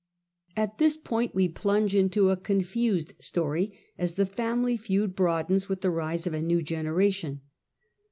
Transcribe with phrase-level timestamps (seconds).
[0.57, 5.81] At this point we plunge into a confused story, as the family feud broadens with
[5.81, 7.41] the rise of a new generation.